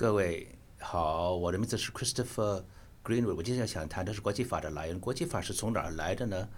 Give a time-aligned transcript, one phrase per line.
[0.00, 0.48] 各位
[0.78, 2.64] 好，我的名字是 Christopher
[3.04, 3.34] Greenwood。
[3.34, 4.98] 我今天想谈的是国际法的来源。
[4.98, 6.48] 国际法是从哪儿来的呢？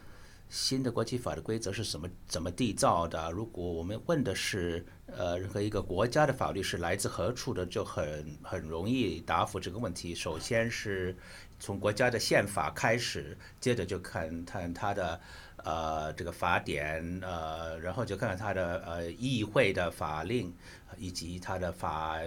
[0.48, 3.32] 新的国际法的规则是什么怎么缔造的？
[3.32, 10.14] 如果我们问的是呃任何一个国家的法律是来自何处的，就很很容易答复这个问题。
[10.14, 11.16] 首先是
[11.58, 15.20] 从国家的宪法开始，接着就看看它的
[15.64, 20.54] 呃这个法典，呃然后就看看它的呃议会的法令，
[20.96, 22.20] 以及它的法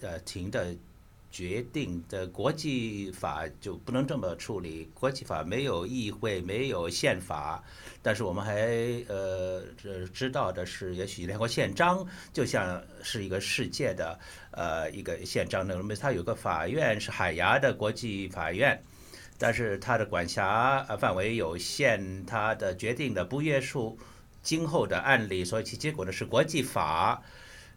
[0.00, 0.74] 呃庭的。
[1.30, 4.90] 决定的国际法就不能这么处理。
[4.94, 7.62] 国际法没有议会，没有宪法，
[8.02, 8.54] 但是我们还
[9.08, 9.62] 呃
[10.14, 14.18] 知道的是，也许联合国宪章就像是一个世界的
[14.52, 15.68] 呃一个宪章。
[15.68, 18.82] 那么它有个法院是海牙的国际法院，
[19.36, 23.98] 但是它的管辖呃范围有限，它的决定的不约束
[24.42, 27.22] 今后的案例，所以其结果呢是国际法。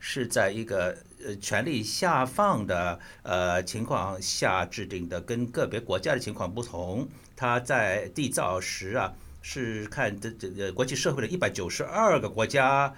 [0.03, 7.07] 是在一个呃权力下放的呃情况下制定的，跟个别国家的情况不同。
[7.35, 12.91] 它在缔造时啊，是看这这个国际社会的一百九十二个国家，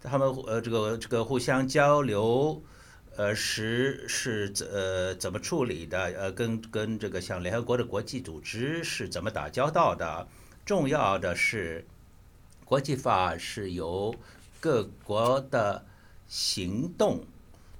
[0.00, 2.62] 他们呃这个这个互相交流，
[3.16, 5.98] 呃时是怎呃怎么处理的？
[6.16, 10.28] 呃跟跟这个像联合国的国际组织是怎么打交道的？
[10.64, 11.84] 重要的是，
[12.64, 14.14] 国际法是由
[14.60, 15.84] 各国的。
[16.28, 17.24] 行动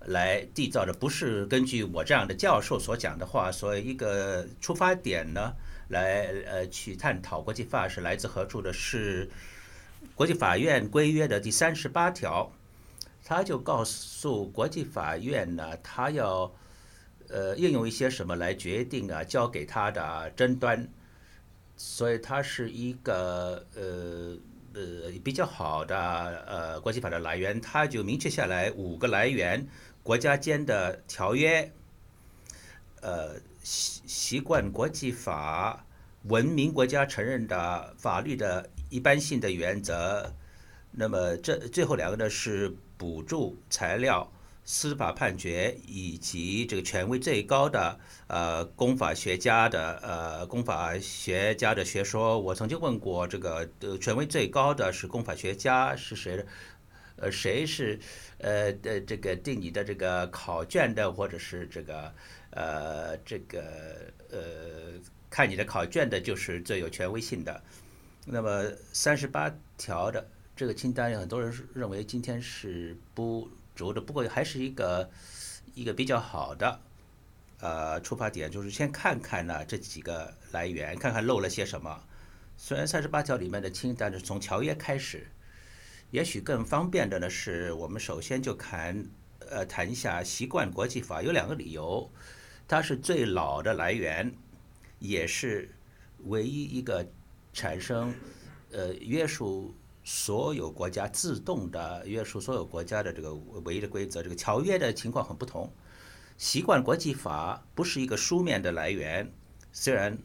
[0.01, 5.53] 来缔造的，不是根据我这样的教授所讲的话，所以一个出发点呢，
[5.89, 9.29] 来呃去探讨国际法是来自何处的，是
[10.15, 12.53] 国际法院规约的第三十八条，
[13.25, 16.53] 他就告诉国际法院呢，他要
[17.29, 20.89] 呃应用一些什么来决定啊交给他的争端，
[21.77, 24.37] 所以它是一个呃。
[24.77, 25.97] 呃，比较好的
[26.47, 29.67] 呃国际法的来源，它就明确下来五个来源：
[30.03, 31.73] 国家间的条约，
[33.01, 35.87] 呃习习惯国际法，
[36.25, 40.35] 文明国家承认的法律的一般性的原则。
[40.91, 44.31] 那么这最后两个呢是补助材料。
[44.69, 56.45] 司法判决以及这个权威最高的呃公法学家的呃公法学家的学说，我曾经问过这个呃权威最高的是公法学家是谁？
[57.19, 57.99] 呃，谁是
[58.39, 62.13] 呃的这个定你的这个考卷的，或者是这个
[62.51, 63.63] 呃这个
[64.31, 64.39] 呃
[65.31, 67.63] 看你的考卷的，就是最有权威性的。
[68.27, 69.49] 那么三十八
[69.79, 73.49] 条的这个清单，很多人认为今天是不。
[73.77, 75.09] 主的，不过还是一个
[75.75, 76.81] 一个比较好的
[77.61, 82.03] 呃出发点，就是先看看呢这几个来源，看看漏了些什么。
[82.57, 85.29] 虽然三十八条里面的清单是从条约开始，
[86.11, 89.05] 也许更方便的呢是我们首先就谈
[89.51, 92.11] 呃谈一下习惯国际法，有两个理由，
[92.67, 94.35] 它是最老的来源，
[94.99, 95.71] 也是
[96.25, 97.07] 唯一一个
[97.53, 98.15] 产生
[98.73, 99.75] 呃约束。
[100.09, 103.35] 所有国家自动的约束所有国家的这个
[103.65, 105.69] 唯一的规则，这个条约的情况很不同。
[106.39, 109.33] 习惯国际法不是一个书面的来源，
[109.73, 110.17] 虽然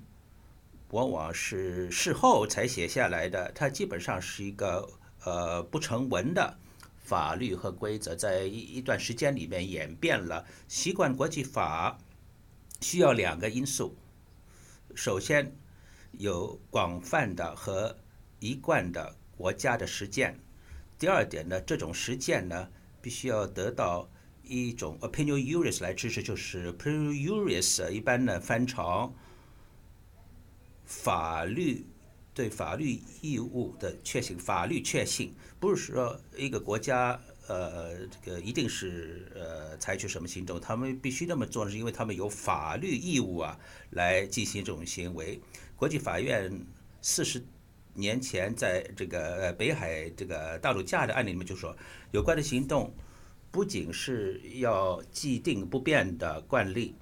[0.91, 4.87] 往往是事后才写下来的，它基本上是一个
[5.23, 6.59] 呃不成文的
[6.99, 10.45] 法律和规则，在一一段时间里面演变了。
[10.67, 11.97] 习惯国际法
[12.81, 13.95] 需要两个因素，
[14.93, 15.55] 首先
[16.11, 17.97] 有广泛的和
[18.39, 19.15] 一贯的。
[19.41, 20.39] 国家的实践，
[20.99, 22.69] 第二点呢，这种实践呢，
[23.01, 24.07] 必须要得到
[24.43, 29.11] 一种 opinion juris 来支持，就是 opinion juris 一般呢翻成
[30.85, 31.87] 法律
[32.35, 43.57] 对法律义务的确信，法律确信，不是说一个国家呃这个一定是呃采取什么行动，他们必须那么做，是因为他们有法律义务啊
[43.89, 45.41] 来进行这种行为。
[45.75, 46.63] 国际法院
[47.01, 47.43] 四十。
[47.93, 51.75] 年前，在这个呃北海这个大陆架的案例里面，就说
[52.11, 52.93] 有关的行动
[53.51, 56.95] 不仅是要既定不变的惯例，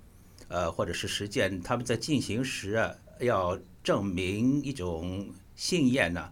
[0.47, 2.79] 呃，或者是实践，他们在进行时，
[3.19, 6.31] 要证明一种信念呢，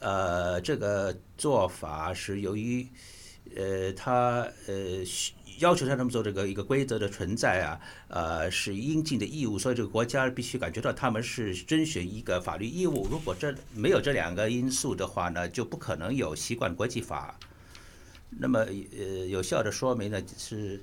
[0.00, 2.86] 呃，这个做法是由于，
[3.56, 5.04] 呃，他呃。
[5.58, 13.06] 要求让他们做这个一个规则的存在啊，呃，是应尽的义务，所以这个国家必须感觉到他们是遵循一个法律义务。
[13.10, 17.38] 如果这没有这两个因素的话呢，就不可能有习惯国际法。
[18.30, 20.82] 那么，呃，有效的说明呢是，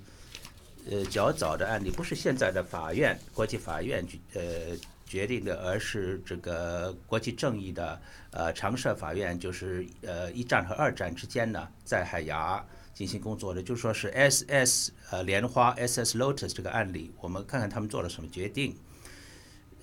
[0.89, 8.01] 呃，较早的案例不是现在的法院国际法院决呃决定的，而是这个国际正义的
[8.31, 12.65] 呃常设法院，就是呃一战和二战之间呢，在海牙。
[12.95, 18.75] 进行工作的，就说是 SS 呃莲花 SS Lotus 这个案例，我们看看他们做了什么决定。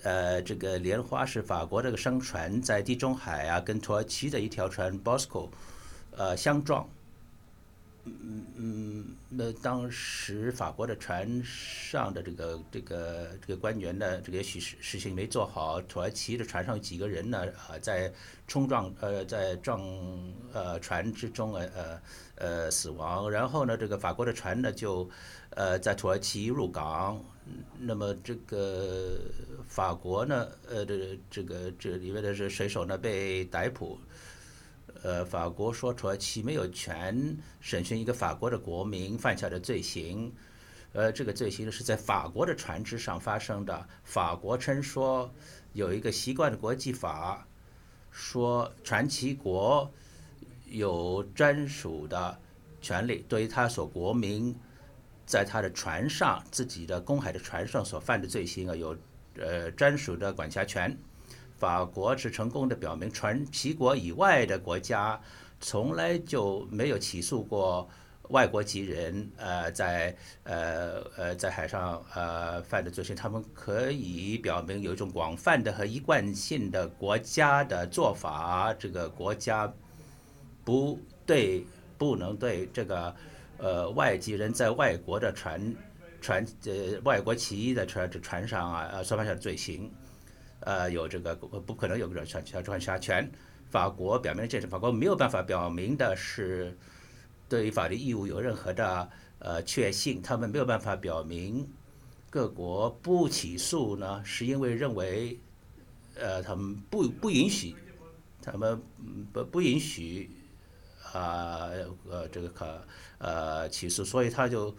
[0.01, 5.49] 呃，这个莲花是法国这个商船在地中海啊，跟土耳其的一条船 Bosco
[6.11, 6.89] 呃相撞。
[8.05, 15.81] 嗯嗯，那当时法国的船上的这个这个这个官员呢，这个也许事事情没做好。
[15.83, 18.11] 土耳其的船上几个人呢，啊，在
[18.45, 19.81] 冲撞呃在撞
[20.51, 22.01] 呃船之中呃呃
[22.35, 23.31] 呃死亡。
[23.31, 25.09] 然后呢，这个法国的船呢就
[25.51, 27.23] 呃在土耳其入港。
[27.79, 29.17] 那么这个
[29.65, 33.97] 法国呢，呃这这个这里面的是水手呢被逮捕。
[35.03, 40.33] 呃，法国说土耳其没有权审讯一个法国的国民犯下的罪行，
[40.93, 43.85] 呃，这个罪行呢是在法国的船只上发生的。
[44.05, 45.29] 法国称说
[45.73, 47.45] 有一个习惯的国际法，
[48.11, 49.91] 说传奇国
[50.67, 52.39] 有专属的
[52.79, 54.55] 权利，对于他所国民
[55.25, 58.97] 在他的船上自己的公海的船上所犯的罪行啊，有
[59.37, 60.97] 呃专属的管辖权。
[61.63, 65.17] 法国是成功的表明，传奇国以外的国家
[65.61, 67.89] 从来就没有起诉过
[68.31, 70.13] 外国籍人，呃，在
[70.43, 73.15] 呃呃在海上呃犯的罪行。
[73.15, 79.73] 他们可以表明有一种广泛的和一贯性的国家的做法，这个国家
[80.65, 81.65] 不对，
[81.97, 83.15] 不能对这个
[83.57, 85.73] 呃外籍人在外国的船
[86.19, 89.89] 船呃外国旗的船船上啊呃所犯下的罪行。
[90.65, 93.29] 呃，有这个不可能有个传传传辖权。
[93.69, 96.77] 法国表明的建设，法国没有办法表明的是
[97.49, 100.21] 对于法律义务有任何的呃确信。
[100.21, 101.67] 他们没有办法表明
[102.29, 105.37] 各国不起诉呢，是因为认为
[106.15, 107.75] 呃他们不不允许，
[108.41, 108.81] 他们
[109.33, 110.29] 不不允许
[111.11, 111.69] 啊
[112.09, 112.81] 呃这个可
[113.17, 114.73] 呃起诉，所以他就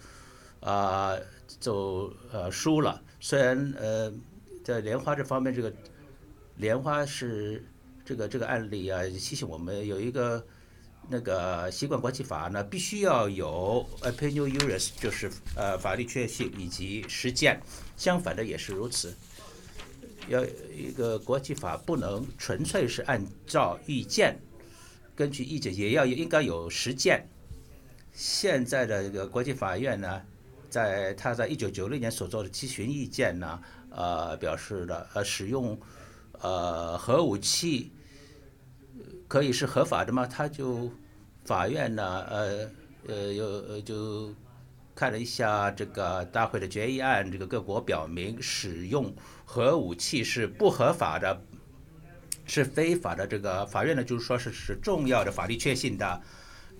[0.60, 1.14] 啊
[1.60, 3.02] 就呃输了。
[3.20, 4.10] 虽然呃。
[4.64, 5.70] 在莲花这方面，这个
[6.56, 7.62] 莲花是
[8.02, 10.42] 这个这个案例啊，提醒我们有一个
[11.06, 17.60] 那个习惯国际法呢，必须要有 opinion juris，就是呃法律确信以及实践。
[17.94, 19.14] 相反的也是如此，
[20.28, 20.42] 要
[20.74, 24.40] 一个国际法不能纯粹是按照意见，
[25.14, 27.28] 根据意见也要应该有实践。
[28.14, 30.22] 现在的这个国际法院呢，
[30.70, 33.60] 在他在一九九六年所做的咨询意见呢。
[33.96, 35.78] 呃，表示的呃，使用
[36.40, 37.92] 呃核武器
[39.28, 40.26] 可以是合法的吗？
[40.26, 40.90] 他就
[41.44, 42.70] 法院呢，呃
[43.06, 44.34] 呃，又就
[44.94, 49.14] 看了一下这个大会的决议案，这个各国表明使用
[49.44, 51.40] 核武器是不合法的，
[52.46, 53.26] 是非法的。
[53.26, 56.20] 这个法院呢，就是说是是重要的法律确信的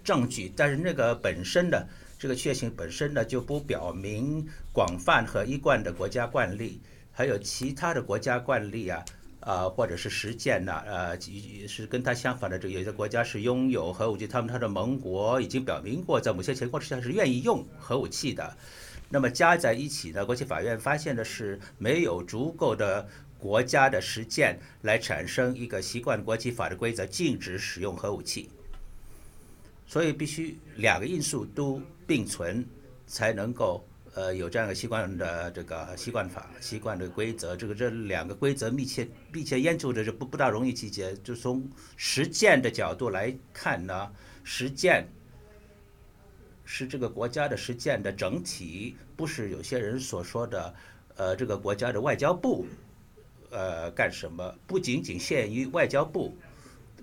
[0.02, 1.86] 证据，但是那个本身的
[2.18, 6.80] 这个确信本身呢，就不表明广泛和一贯的国家惯例。
[7.16, 9.04] 还有其他的国家惯例啊，
[9.38, 11.16] 啊，或者是实践呐，呃，
[11.68, 12.58] 是跟它相反的。
[12.58, 18.56] 这有些国家是拥有核武器，他们他的盟国已经表明过，在某些情况之下是愿意用核武器的。
[19.08, 23.06] 那么加在一起呢，国际法院发现的是没有足够的
[23.38, 28.50] 国家的实践来产生一个习惯国际法的规则，禁止使用核武器。
[29.86, 32.66] 所以必须两个因素都并存，
[33.06, 33.86] 才能够。
[34.14, 41.12] 呃，有这样一个习惯的这个习惯法、习惯的规则，这个这两个规则密切、密切研究的，就不不大容易理解。
[41.24, 44.12] 就从实践的角度来看呢，
[44.44, 45.08] 实践
[46.64, 50.72] 是这个国家的实践的整体，不是有些人所说的，
[51.16, 52.66] 呃，这个国家的外交部，
[53.50, 54.54] 呃，干什么？
[54.64, 56.36] 不仅仅限于外交部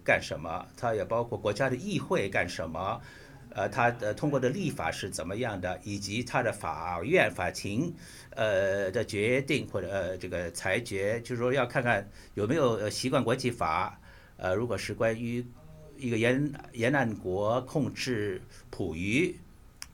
[0.01, 3.01] 干什么，它也包括国家的议会干什么。
[3.53, 7.93] 呃，他的通过的立法是怎么样的，以及他的法院、法庭，
[8.29, 13.99] 呃的决定或者呃这个裁决，就是说要看看有没有习惯国际法。
[14.37, 15.45] 呃，如果是关于
[15.97, 19.35] 一个沿沿岸国控制捕鱼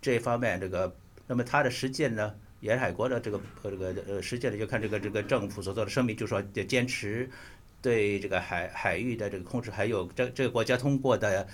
[0.02, 0.96] 这一方面，这个
[1.26, 7.28] 那么他的实践呢，沿海国的这个这个呃实践呢，就看这个这个政府所做的声明，就说坚持
[7.82, 11.48] 对这个海海域的这个控制，还有这这个国家通过的。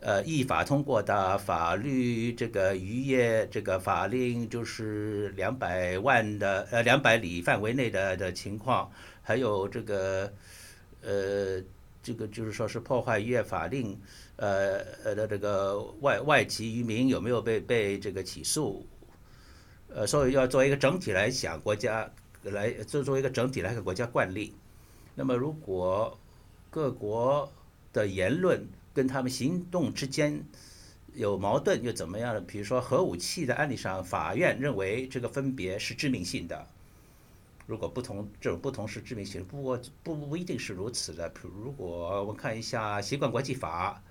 [0.00, 8.90] 呃，依法通过的法律，这个渔业这个法令就是两百万的呃两百里范围内的的情况，
[9.22, 10.30] 还有这个
[11.02, 11.62] 呃
[12.02, 13.98] 这个就是说是破坏渔业法令，
[14.36, 18.86] 呃呃的这个外外籍渔民有没有被被这个起诉？
[19.88, 22.10] 呃，所以要作为一个整体来想，国家
[22.42, 24.54] 来作作为一个整体来看国家惯例。
[25.14, 26.18] 那么如果
[26.68, 27.50] 各国
[27.90, 28.62] 的言论。
[28.94, 30.42] 跟他们行动之间
[31.12, 32.40] 有矛盾又怎么样呢？
[32.40, 36.66] 比如说核武器的案例上，法院认为这个分别是致命性的。
[37.66, 41.40] 如果不同这种不同是致命性，不过不不一定是如此的比。
[41.44, 44.02] 如果我们看一下习惯国际法，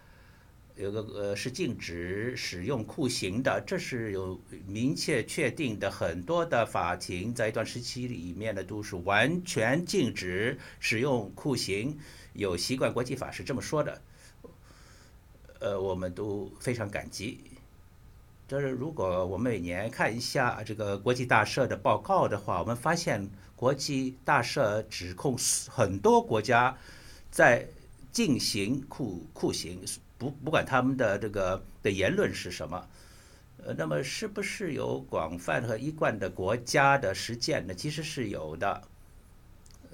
[0.76, 5.92] 有个呃是禁止使用酷刑的，这是有明确确定的。
[5.92, 12.00] 很多的法庭在一段时期里面呢，都是完全禁止使用酷刑。
[12.34, 14.02] 有习惯国际法是这么说的，
[15.64, 17.40] 呃，我们都非常感激。
[18.48, 23.28] 就是如果我们每年看一下这个国际大赦的报告的话，我们发现。
[23.56, 25.38] 国际大赦指控
[25.70, 26.76] 很多国家
[27.32, 27.66] 在
[28.12, 29.80] 进行酷酷刑，
[30.18, 32.86] 不不管他们的这个的言论是什么，
[33.64, 37.74] 呃，那么是不是有广泛和一贯的国家的实践呢？
[37.74, 38.82] 其实是有的。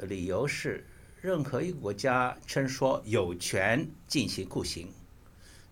[0.02, 0.84] 理由是，
[1.22, 4.88] 任何一个国家称说有权进行酷刑，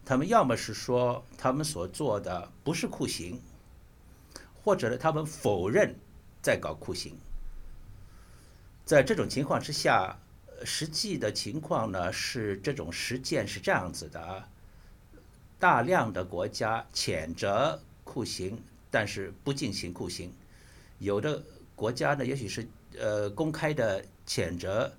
[0.07, 3.41] 他们要么是说他们所做的不是酷刑，
[4.63, 5.93] 或者呢他们否认
[6.41, 7.17] 在搞酷刑。
[8.85, 10.17] 在这种情况之下，
[10.63, 14.47] 实际的情况呢是这种实践是这样子的啊：
[15.59, 20.29] 大量的国家谴责酷刑，但是不进行酷刑；
[20.99, 21.43] 有的
[21.75, 22.65] 国家呢，也许是
[22.97, 24.89] 呃公开的谴责，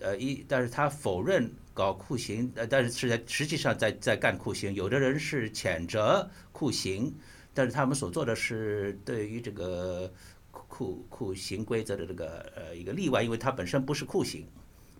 [0.00, 4.74] 呃一，但是他否认搞酷刑，呃，但是是在实际上在在干酷刑。
[4.74, 7.14] 有的人是谴责酷刑，
[7.52, 10.12] 但是他们所做的是对于这个。
[10.50, 14.46] 酷酷刑规则的这个呃一个例外，因为它本身不是酷刑，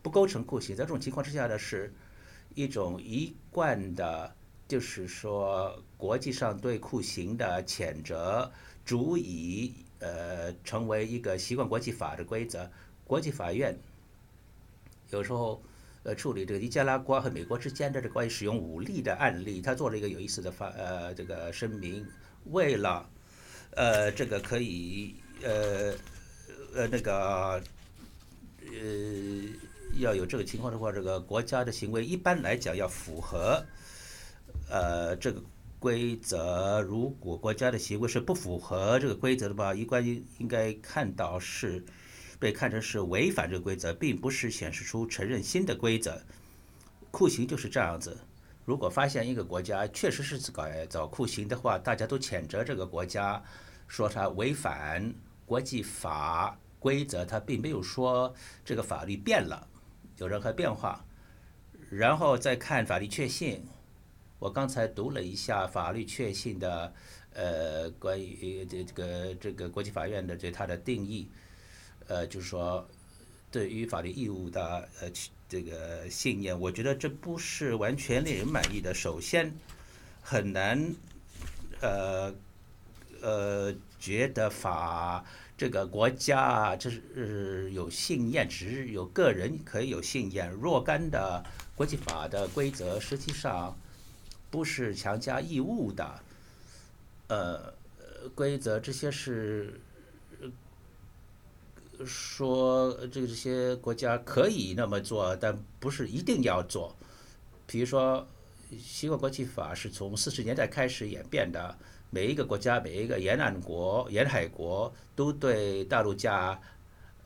[0.02, 0.74] 不构成酷刑。
[0.74, 1.92] 在这种情况之下呢，是
[2.54, 4.32] 一种一贯的，
[4.68, 8.50] 就是说国际上对酷刑的谴责，
[8.84, 12.70] 足以呃成为一个习惯国际法的规则。
[13.04, 13.76] 国际法院
[15.10, 15.62] 有时候
[16.02, 22.06] 呃处理这个尼加拉瓜和美国之间的这关于使用武力的案例，他做了一个有意思的发呃这个声明，
[22.46, 23.08] 为了
[23.72, 25.14] 呃这个可以。
[25.40, 25.94] 呃，
[26.74, 27.62] 呃，那个，
[28.66, 28.72] 呃，
[30.00, 33.64] 要有这个情况的话，这个国家的行为一般来讲要符合，
[34.68, 35.40] 呃，这个
[35.78, 36.80] 规则。
[36.82, 40.04] 如果国家的行为是不符合这个规则的话，一般
[40.38, 41.84] 应该看到是
[42.38, 46.22] 被看成是违反这个规则，并不是显示出承认新的规则。
[47.10, 48.16] 酷刑就是这样子。
[48.64, 53.42] 如果发现一个国家确实是搞搞酷刑的话，大家都谴责这个国家，
[53.86, 55.14] 说它违反。
[55.46, 59.66] 国际法规则，它并没有说这个法律变了，
[60.18, 61.02] 有任何变化。
[61.88, 63.66] 然后再看法律确信，
[64.38, 66.92] 我刚才读了一下法律确信的，
[67.32, 71.30] 呃，关于这这个这个国际法院的对它的定义，
[72.08, 72.84] 呃，就是说
[73.52, 75.08] 对于法律义务的呃
[75.48, 78.92] 这个信念，我觉得这不是完全令人满意的。
[78.92, 79.54] 首先，
[80.20, 80.94] 很难，
[81.80, 82.34] 呃。
[83.20, 85.24] 呃，觉得法
[85.56, 90.48] 这个国家这是有信念，只有个人可以有信念。
[90.52, 93.76] 若干的国际法的规则实际上
[94.52, 96.20] 不是强加义务的，
[97.26, 97.74] 呃，
[98.36, 99.80] 规则这些是
[102.04, 106.96] 说这个这些国家可以那么做，但不是一定要做。
[107.66, 108.26] 比如说，
[108.78, 111.76] 西方国际法是从四十年代开始演变的。
[112.10, 116.58] 每一个国家，每一个沿岸国、沿海国，都对大陆架，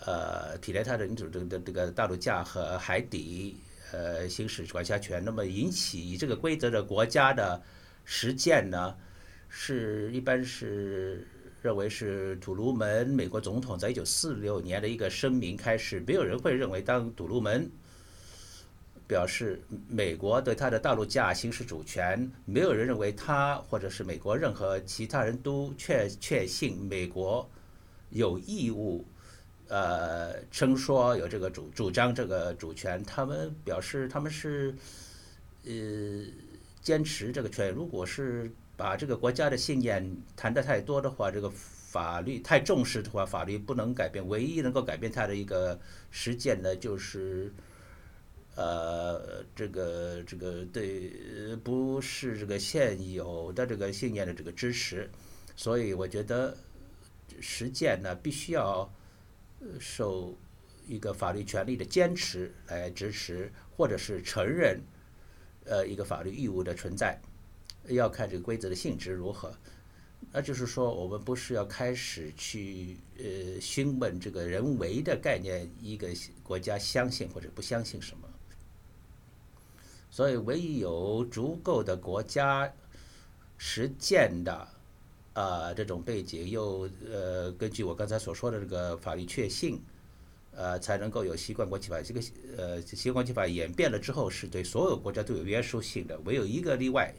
[0.00, 3.56] 呃，体联它的领土这个这个大陆架和海底，
[3.92, 5.24] 呃，行使管辖权。
[5.24, 7.62] 那么引起这个规则的国家的
[8.04, 8.96] 实践呢，
[9.48, 11.28] 是一般是
[11.62, 17.70] 认为是土鲁门美国总统在一九四六年的一个声明开始，没有人会认为当土鲁门。
[19.08, 27.46] 表示美国对他的大陆架行使主权，没有人认为他或者是美国任何其他人都确确信美国
[28.08, 29.04] 有义务，
[29.68, 33.02] 呃，称说有这个主主张这个主权。
[33.04, 34.74] 他们表示他们是
[35.66, 35.72] 呃
[36.80, 37.70] 坚持这个权。
[37.70, 38.50] 如果是
[38.82, 44.26] 把这个国家的信念谈得太多的话，这个法律太重视的话，法律不能改变。
[44.26, 45.78] 唯一能够改变它的一个
[46.10, 47.52] 实践呢，就是。
[48.54, 51.10] 呃，这个这个对，
[51.64, 55.10] 不是这个现有的这个信念的这个支持，
[55.56, 56.54] 所以我觉得
[57.40, 58.92] 实践呢必须要
[59.80, 60.36] 受
[60.86, 64.78] 一个法律权利的坚持来支持，或者是承认
[65.64, 67.18] 呃一个法律义务的存在，
[67.88, 69.54] 要看这个规则的性质如何。
[70.30, 76.08] 那就是说，我们不是要开始去呃询问这个人为的概念，一个
[76.42, 78.28] 国家相信或者不相信什么。
[80.10, 82.72] 所以，唯一有足够的国家
[83.58, 84.68] 实践的，
[85.34, 89.82] 呃，这种背景，又呃，根据我刚才所说的这个法律确信，
[90.52, 92.00] 呃，才能够有习惯国际法。
[92.00, 92.20] 这个
[92.56, 97.12] 呃，习惯国际法演变了之后，是对所有国家都有约束性的，唯有一个例外。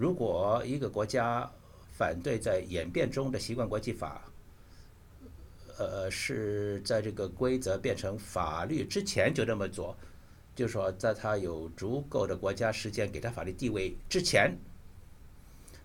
[0.00, 1.46] 如果一个国家
[1.92, 4.22] 反对在演变中的习惯国际法，
[5.76, 9.94] 呃，是在这个规则变成法律之前就这么做，
[10.56, 14.56] 就说，在他有足够的国家时间给他法律地位之前，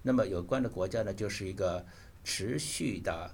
[0.01, 1.86] 那么有关的国家呢，就是一个
[2.24, 3.29] 持续的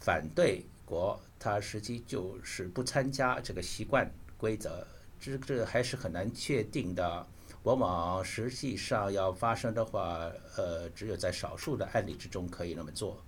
[0.00, 4.86] 反对国，他实际就是不参加这个习惯规则，
[5.20, 7.26] 这这还是很难确定的。
[7.76, 13.22] 往往实际上要发生的话，呃，只有在少数的案例之中可以那么做。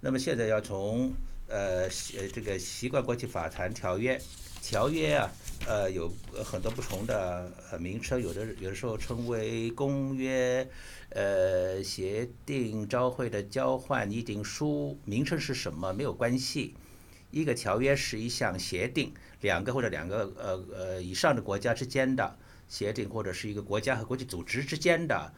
[0.00, 1.12] 那么现在要从
[1.48, 4.20] 呃呃这个习惯国际法谈条约，
[4.62, 5.32] 条约啊，
[5.66, 6.08] 呃有
[6.44, 10.64] 很多不同的名称，有的有的时候称为公约、
[11.08, 16.76] 呃协定、朝会的交换、议定书，名称是什么没有关系。
[17.32, 22.36] 一个条约是一项协定，两个或者两个呃呃以上的国家之间的。
[22.70, 25.34] 协定或者是一个国家和国际组织之间的，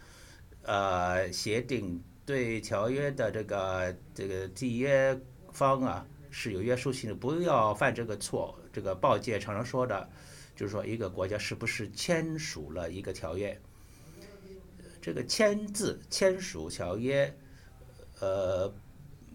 [0.64, 5.18] 呃，协定对条约的这个这个缔约
[5.50, 8.56] 方啊是有约束性的，不要犯这个错。
[8.70, 10.08] 这个报界常常说的，
[10.54, 13.58] 就是说一个国家是不是签署了一个条约，
[15.00, 17.34] 这个签字签署条约，
[18.20, 18.74] 呃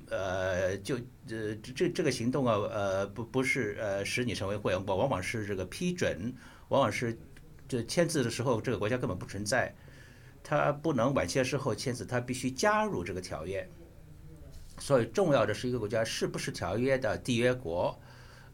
[0.10, 0.98] 呃，就
[1.30, 6.32] 呃这这个行动啊，呃不不是呃使你成为会员国，往往是这个批准，
[6.70, 7.18] 往往是。
[7.68, 9.74] 就签字的时候，这个国家根本不存在，
[10.44, 13.68] 他不能晚些时候签字，他必须加入这个条约。
[14.80, 18.00] 所以重要的是一个国家是不是条约的缔约国，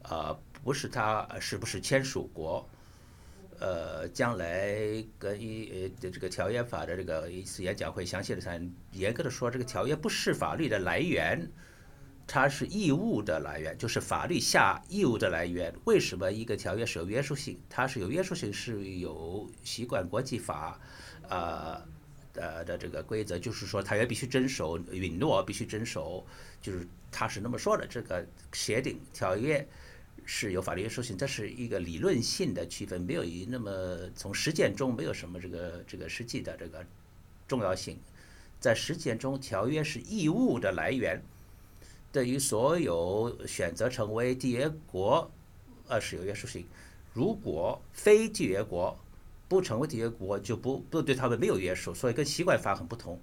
[0.02, 2.68] 呃，不是他是不是签署国。
[3.60, 4.76] 呃，将来
[5.16, 11.48] 跟一呃这个条约法的这个一次演讲会详细的谈，严格的说，这个条约不是法律的来源。
[12.26, 15.72] 它是义务的来源，就是法律下义务的来源。
[15.84, 17.58] 为什么一个条约是有约束性？
[17.68, 20.80] 它是有约束性，是有习惯国际法，
[21.28, 21.80] 呃，
[22.34, 26.26] 呃的这个规则，就是说条约必须遵守，允诺必须遵守，
[26.62, 27.86] 就是它是那么说的。
[27.86, 29.66] 这个协定条约
[30.24, 36.84] 是有法律约束性，这是一个理论性的区分，没有一那么从实践中没有什么这个这个实际的这个
[37.46, 37.98] 重要性。
[38.58, 41.22] 在实践中，条约是义务的来源。
[42.14, 45.28] 对于所有选择成为缔约国，
[45.88, 46.64] 呃是有约束性。
[47.12, 48.96] 如果非缔约国
[49.48, 53.18] 不成为缔约国，就不不对他们没有约束，所以跟习惯法很不同。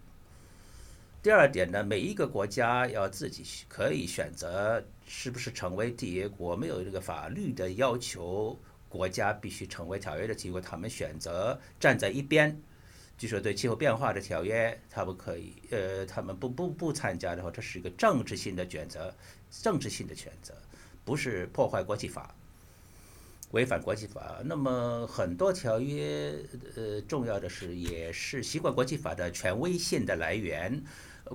[1.24, 12.62] 第二点呢，每一个国家要自己可以选择是不是成为缔约国，没有这个法律的要求，国家必须成为条约的缔约国，他们选择站在一边。
[13.22, 19.14] 据说对气候变化的条约，他们可以，呃，他们不不不参加的话，这是一个政治性的选择，
[19.52, 20.56] 政治性的选择，
[21.06, 22.34] 不是破坏国际法，
[23.52, 24.42] 违反国际法。
[24.44, 26.34] 那么很多条约，
[26.76, 30.84] 呃，重要的是也是习惯国际法的权威性的来源，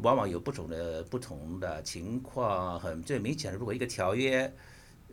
[0.03, 2.81] 往往有不同的不同的情况。
[2.81, 4.53] 很最明显的，如果一个条约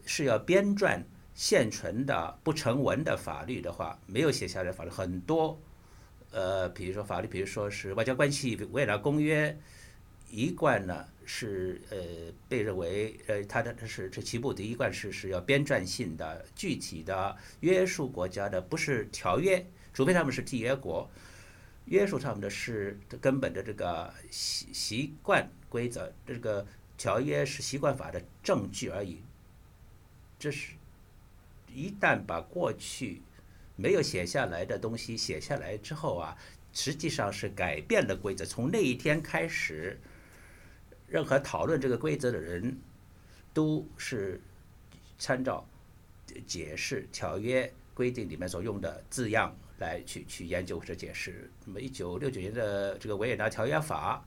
[0.07, 0.99] 是要编撰
[1.35, 5.61] 现存的不成文的法律的话，没有写下来法律很多。
[6.33, 9.55] 呃，比如说法律，比如说是外交关系维也纳公约，
[10.31, 11.97] 一贯呢是呃
[12.49, 21.07] 被认为呃它的它是这起步的一贯是是要编撰性的，具体的约束国家的不是条约，除非他们是缔约国，
[21.85, 26.65] 约束他们的是根本的这个习习惯规则，这个
[26.97, 29.21] 条约是习惯法的证据而已。
[30.39, 30.73] 这是，
[31.71, 33.21] 一旦把过去。
[33.75, 36.37] 没有写下来的东西写下来之后啊，
[36.71, 38.45] 实际上是改变了规则。
[38.45, 39.99] 从那一天开始，
[41.07, 42.77] 任何讨论这个规则的人，
[43.51, 44.39] 都是
[45.17, 45.67] 参照
[46.45, 51.49] 解释条约规定里面所用的字样来去去研究或者解释。
[51.65, 54.23] 那么，一九六九年的这个维也纳条约法，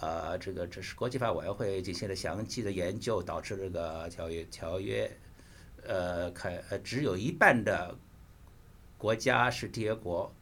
[0.00, 5.10] 呃，这个这是国际法委员会进行了详细的研究，导致这个条约条约，
[5.86, 7.94] 呃，开呃只有一半的。
[8.98, 10.34] 国家是缔约国，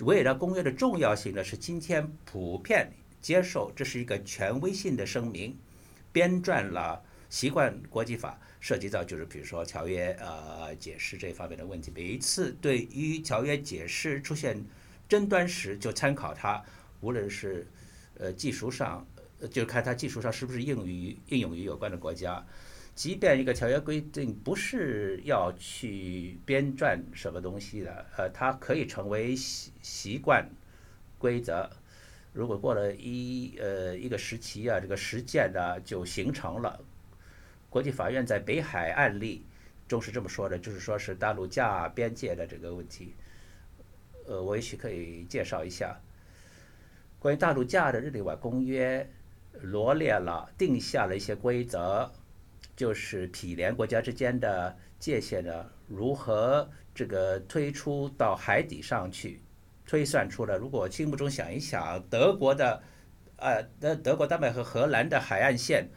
[0.00, 5.56] 维也纳公约的重要性呢是今天普遍接受，这是一个权威性的声明，
[6.12, 14.62] 编撰了习惯国际法，涉及到就是比如说条约呃解释这方面的问题，每一次对于条约解释出现
[15.08, 16.62] 争端时，就参考它，
[17.00, 17.66] 无论是
[18.18, 19.06] 呃技术上，
[19.50, 22.44] 就看它技术上是不是应用于应用于有关的国家。
[22.96, 30.48] 即便一个条约规定不是要去编撰什么东西的，呃，它可以成为习习惯
[31.18, 31.40] 规。
[31.40, 31.70] 则。
[32.32, 36.80] 如果过了一呃一个时期啊，这个实践呢就形成了。
[37.70, 39.44] 国际法院在北海案例
[39.86, 43.14] 中是这么说的，就是说是大陆架边界的这个问题。
[44.26, 46.00] 呃，我也许可以介绍一下
[47.18, 49.08] 关于大陆架的日内瓦公约，
[49.60, 52.10] 罗列了定下了一些规则，
[52.76, 59.40] 就是毗连国家之间的界限呢，如何这个推出到海底上去，
[59.86, 60.58] 推算出了。
[60.58, 62.82] 如果心目中想一想，德国的，
[63.36, 65.88] 呃，德德国、丹麦和荷兰的海岸线，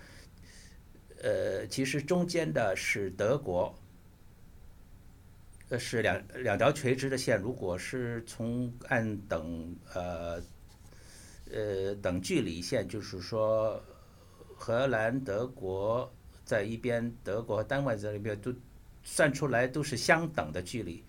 [1.22, 3.76] 呃，其实中间的是德国。
[5.70, 10.42] 呃，是两两条垂直的线，如果是从按等呃
[11.52, 13.80] 呃等距离线，就是说
[14.56, 16.12] 荷兰、德国
[16.50, 18.52] 在一边，德国和丹麦在那边都
[19.04, 21.04] 算出来都是相等的距离。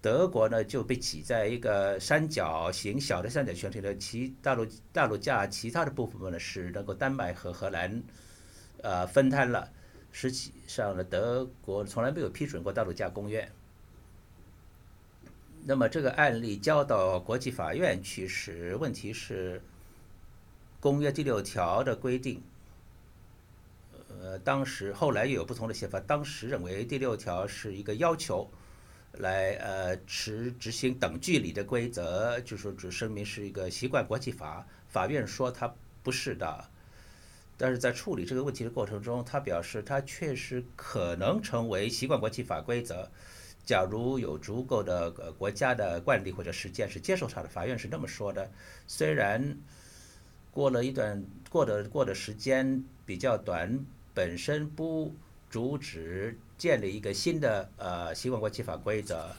[0.00, 8.00] 德国呢就被挤在一个三角形小的三角形里的其大陆大陆架其他的部分呢是能够丹麦和荷兰
[8.80, 9.68] 呃分摊了。
[10.12, 13.50] 实际上呢，德国从来没有批准过大陆架公约。
[15.64, 19.60] 那么这个案例交到国际法院去时，问题是
[20.78, 22.40] 公约第六条的规定。
[24.28, 25.98] 呃，当时后来又有不同的写法。
[26.00, 28.46] 当时认为第六条是一个要求，
[29.12, 34.66] 来呃持执行等距离的规则，就说只声明是一个习惯国际法。
[34.86, 36.68] 法院说它不是的。
[37.56, 43.10] 但是在处理这个问题的过程中，他表示他确实可能成为习惯国际法规则。
[43.64, 48.50] 假如有足够的呃国家的惯例或者实践是接受他的，法院是这么说的。
[48.86, 49.58] 虽然
[50.52, 53.84] 过了一段过的过的时间比较短，
[54.18, 55.14] 本身不
[55.48, 59.30] 阻止建立一个新的呃习惯国际法规则，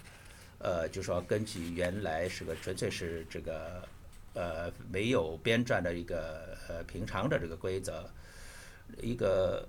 [0.59, 3.83] 呃，就说根据原来是个纯粹是这个。
[4.35, 8.07] 呃，没有编撰的一个呃平常的这个规则，
[9.01, 9.67] 一个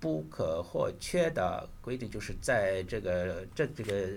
[0.00, 4.08] 不可或缺的规定，就是在这个这这个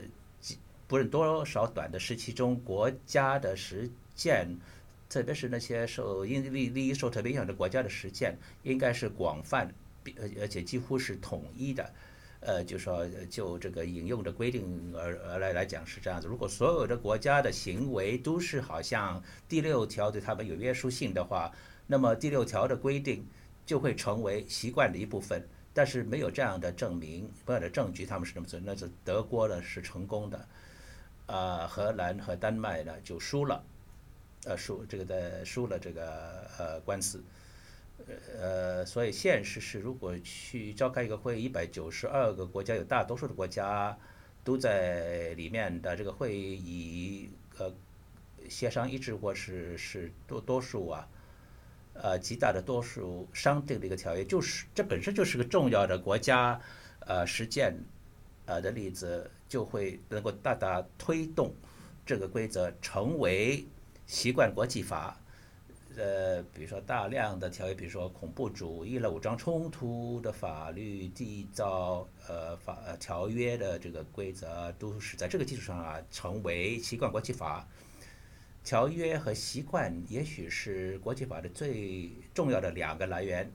[0.87, 4.57] 不论多少短的时期中，国家的实践，
[5.09, 9.71] 特别是那些受因利利益受特别影响的国家的实践，应该是广泛，
[10.19, 11.93] 而而且几乎是统一的。
[12.45, 16.27] 呃，就说就这个引用的规定而而来来讲是这样子。
[16.27, 21.49] 如果所有的国家的行为都是好像第六条对他们有约束性的话，
[21.87, 23.25] 那么第六条的规定
[23.65, 25.41] 就会成为习惯的一部分。
[25.73, 28.59] 但是没有这样的证明，没有的证据，他们是这么做。
[28.59, 30.47] 那是德国呢是成功的，
[31.25, 33.63] 啊，荷兰和丹麦呢就输了，
[34.43, 37.23] 呃，输这个的输了这个呃官司。
[38.37, 43.97] 呃，所以现实是，如果去召开一个会议，一百九十二个国家，有大多数的国家
[44.43, 47.73] 都在里面的这个会议，呃，
[48.49, 51.07] 协商一致或是是多多数啊，
[51.93, 56.59] 呃，极大的多数商定的一个条约，就是这本身就是个重要的国家
[57.05, 57.73] 呃实践
[58.45, 61.55] 呃的例子，就会能够大大推动
[62.05, 63.65] 这个规则成为
[64.05, 65.17] 习惯国际法。
[65.97, 77.67] 呃，比如说大量的条约，比如说恐怖主义了、武装冲突的法律、缔造呃法条约的这个规则，都是在这个基础上啊，成为习惯国际法。
[78.63, 83.51] 条约和习惯也许是国际法的最重要的两个来源，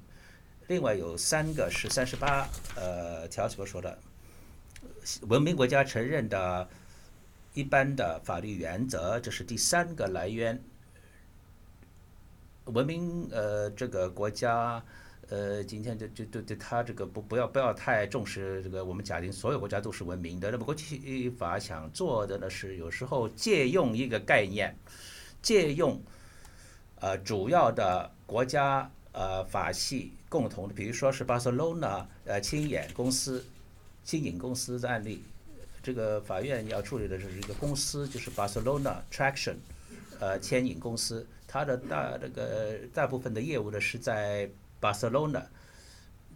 [0.66, 2.46] 另外有三个是三十八
[2.76, 3.98] 呃条所说的
[5.22, 6.68] 文明国家承认的
[7.54, 10.62] 一般的法律原则，这是第三个来源。
[12.72, 14.82] 文明呃，这个国家
[15.28, 18.84] 呃，今天就就对对他这个不不要不要太重视这个。
[18.84, 24.74] 我们假定所有国家都是文明的，那么国际法想做的呢是有时候借用一个概念，
[25.42, 26.00] 借用
[27.00, 33.44] 呃主要的国家呃法系共同的，比如说是巴塞罗那呃轻眼公司、
[34.04, 35.22] 轻影公司的案例。
[35.82, 39.56] 这个法院要处理的是一个公司，就是巴塞罗那 Traction
[40.20, 41.26] 呃牵引公司。
[41.48, 45.44] 它的大这个大部分的业务呢是在巴塞罗那，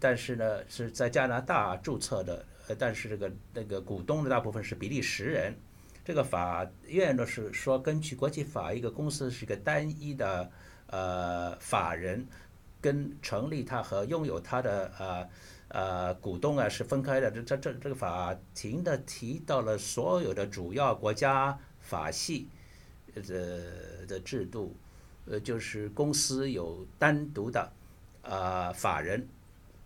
[0.00, 5.54] 但是呢是在加拿大注册的，呃，但是这个那个股东的大部分是比利时人。
[6.04, 10.50] 这个法院呢是说，根据国际法，一个公司是一个单一的
[10.86, 12.26] 呃法人，
[12.80, 15.28] 跟成立它和拥有它的呃
[15.68, 17.30] 呃股东啊是分开的。
[17.30, 22.48] 这这这这个法庭的提到了所有的主要国家法系
[23.14, 24.74] 的的制度。
[25.26, 27.72] 呃，就是公司有单独的
[28.22, 29.28] 啊法人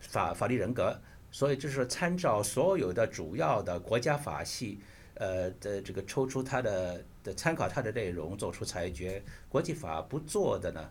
[0.00, 4.78] 法法律人格，所以就是参照所有的主要的国家法系
[5.14, 9.22] 呃的这个抽出它的的参考它的内容做出裁决。
[9.48, 10.90] 国际法不做的呢，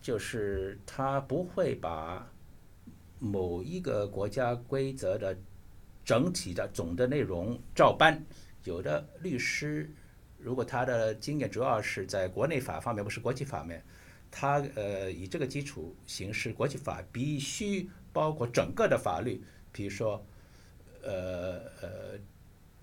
[0.00, 2.30] 就是他不会把
[3.18, 5.36] 某一个国家规则的
[6.04, 8.22] 整体的总的内容照搬。
[8.64, 9.90] 有的律师，
[10.44, 13.82] 如果他的经验主要是在国内法方面，不是国际法面，
[14.30, 20.22] 他呃以这个基础形式，国际法必须包括整个的法律，比如说，
[21.02, 22.18] 呃呃，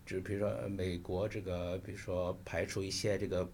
[0.08, 3.48] 就比如说美国这个，比如说排除一些这个，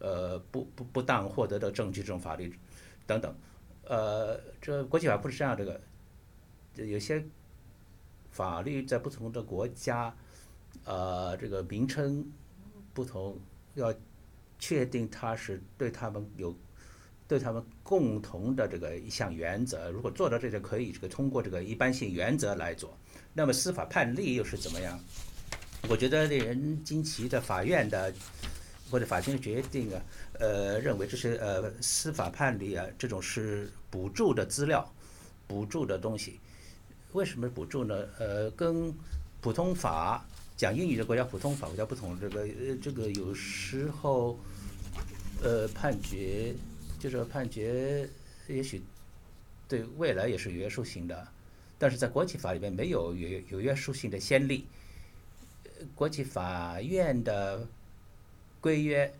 [0.00, 2.52] 呃不不不当获得的证据这种法律
[3.06, 3.32] 等等，
[3.84, 5.80] 呃，这国际法不是这样这个，
[6.74, 7.24] 有些
[8.32, 10.12] 法律在不同的国家。
[10.86, 12.26] 呃，这个名称
[12.94, 13.38] 不同，
[13.74, 13.94] 要
[14.58, 16.56] 确定它是对他们有
[17.26, 19.90] 对他们共同的这个一项原则。
[19.90, 22.96] 如果做到这个，可以这个通过这个一般性原则来做。
[23.32, 25.00] 那么司法判例又是怎么样？
[25.88, 28.12] 我觉得令人惊奇的，法院的
[28.90, 30.02] 或者法庭的决定啊，
[30.38, 34.88] 呃，认为这是呃司法判例啊，这种是补助的资料，
[35.46, 36.38] 补助的东西。
[37.12, 38.06] 为什么补助呢？
[38.18, 38.94] 呃，跟
[39.40, 40.24] 普通法。
[40.62, 44.38] 讲英语的国家普通法国家不同，这个呃，这个有时候，
[45.42, 46.54] 呃，判决
[47.00, 48.08] 就是判决，
[48.46, 48.80] 也许
[49.66, 51.26] 对未来也是约束性的，
[51.80, 54.68] 但是在国际法里面没有有有约束性的先例。
[55.96, 57.66] 国际法院的
[58.60, 59.12] 规约，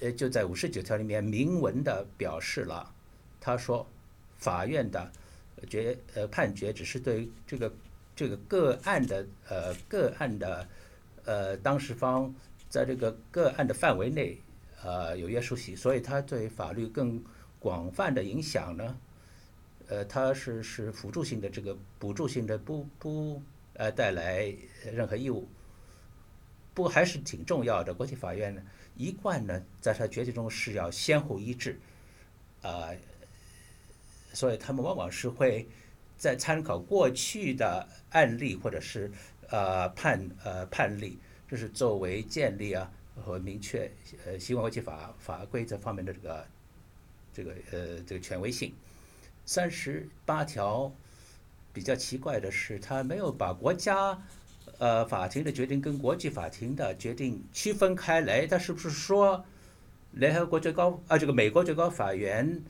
[0.00, 2.90] 呃，就在五十九条里面明文的表示了，
[3.38, 3.86] 他说，
[4.38, 5.12] 法院的
[5.68, 7.70] 决呃判决只是对这个。
[8.20, 10.68] 这个个案的呃个案的
[11.24, 12.34] 呃当事方
[12.68, 14.38] 在这个个案的范围内
[14.84, 17.24] 呃有约束性，所以它对法律更
[17.58, 18.94] 广泛的影响呢，
[19.88, 24.54] 呃它是是辅助性的这个补助性的不不呃带来
[24.92, 25.48] 任何义务，
[26.74, 27.94] 不还是挺重要的。
[27.94, 28.60] 国际法院呢
[28.98, 31.80] 一贯呢在它决定中是要先后一致，
[32.60, 32.90] 啊，
[34.34, 35.66] 所以他们往往是会。
[36.20, 39.10] 在参考过去的案例或者是
[39.48, 43.90] 呃判呃判例，这是作为建立啊和明确
[44.26, 46.46] 呃西方国际法法规这方面的这个
[47.32, 48.74] 这个呃这个权威性。
[49.46, 50.92] 三十八条
[51.72, 54.22] 比较奇怪的是，他没有把国家
[54.76, 58.46] 呃法庭的决定跟国际法庭的决定区分开来。
[58.46, 59.42] 他是不是说
[60.12, 62.62] 联合国最高啊这个美国最高法院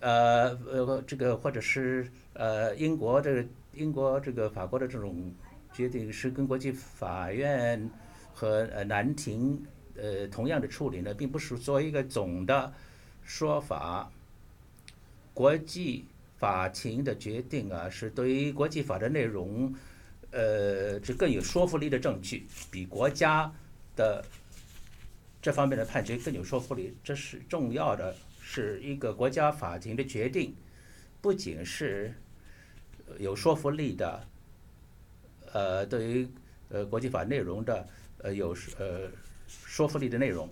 [0.00, 2.10] 呃呃这个或者是？
[2.32, 5.34] 呃，英国这个英国这个法国的这种
[5.74, 7.90] 决定是跟国际法院
[8.32, 9.62] 和呃南庭
[9.94, 12.72] 呃同样的处理呢，并不是做一个总的
[13.24, 14.10] 说法。
[15.34, 16.06] 国际
[16.38, 19.74] 法庭的决定啊，是对于国际法的内容，
[20.30, 23.52] 呃，是更有说服力的证据，比国家
[23.96, 24.24] 的
[25.42, 26.96] 这方面的判决更有说服力。
[27.04, 28.14] 这是重要的，
[28.50, 30.56] 是一个国家法庭的决定，
[31.20, 32.12] 不仅是。
[33.18, 34.24] 有说服力的，
[35.52, 36.28] 呃，对于
[36.68, 39.10] 呃国际法内容的呃有呃
[39.48, 40.48] 说服力的内容，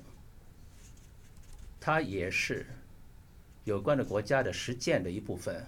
[1.79, 2.67] 它也是
[3.63, 5.65] 有关的国家的实践的一部分。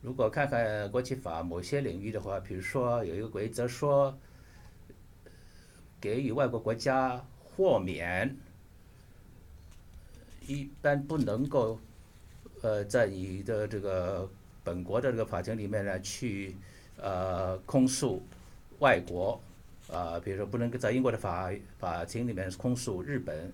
[0.00, 4.18] 如果看看国际法某些领域的话，比如说有一个规则说，
[6.00, 8.34] 给予外国国家豁免，
[10.46, 11.78] 一般不能够
[12.62, 14.28] 呃在你的这个。
[14.64, 16.54] 本国的这个法庭里面呢，去
[16.96, 18.22] 呃控诉
[18.78, 19.40] 外国，
[19.90, 21.50] 啊，比如说不能在英国的法
[21.80, 23.52] 法庭里面控诉日本，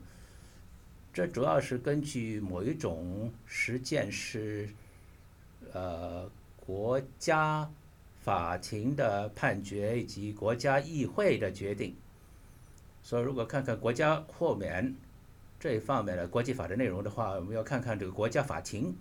[1.11, 4.69] 这主要是根据某一种实践是
[5.73, 6.31] 呃
[6.67, 7.67] 国家
[8.21, 11.97] 法庭的判决以及国家议会的决定，
[13.03, 14.95] 所以如果看看国家豁免
[15.61, 18.97] 这一方面的国际法的内容的话，我们要看看这个国家法庭。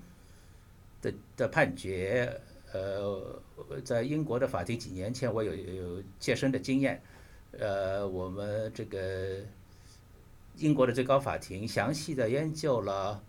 [1.00, 2.41] 的的判决，
[2.74, 3.39] 呃，
[3.86, 7.00] 在英国的法庭几年前，我有有切身的经验，
[7.52, 9.39] 呃，我们这个
[10.56, 13.22] 英国的最高法庭详细的研究了，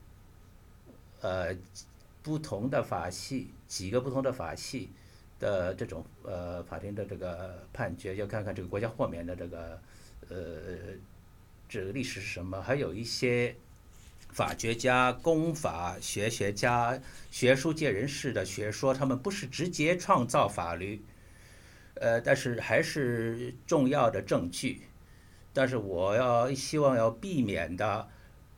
[1.20, 1.54] 呃，
[2.22, 4.90] 不同的法系几个不同的法系
[5.38, 9.78] 的这种呃法庭的这个判决，要看看这个国家豁免的这个
[10.30, 10.38] 呃
[11.68, 13.56] 这个历史是什么，还有一些。
[14.30, 17.00] 法学家、公法学学家、
[17.30, 21.02] 学术界人士的学说，他们不是直接创造法律，
[21.94, 24.82] 呃，但是还是重要的证据。
[25.54, 28.08] 但是我要希望要避免的，